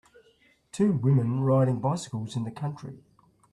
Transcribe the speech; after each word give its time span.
two 0.71 0.93
women 0.93 1.41
riding 1.41 1.79
bicycles 1.79 2.35
in 2.35 2.43
the 2.43 2.49
country. 2.49 2.97